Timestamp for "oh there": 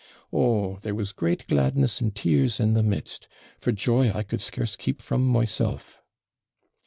0.33-0.95